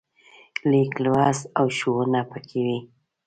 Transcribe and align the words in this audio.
لیک 0.69 0.93
لوست 1.03 1.43
او 1.59 1.65
ښوونه 1.77 2.21
پکې 2.31 2.59
وي. 2.65 2.79